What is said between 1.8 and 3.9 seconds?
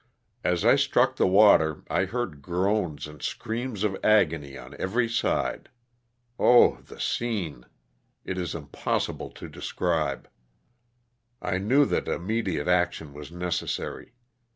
I heard groans and screams